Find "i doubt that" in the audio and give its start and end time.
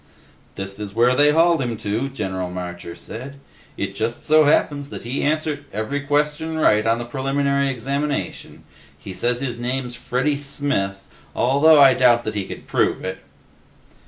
11.79-12.33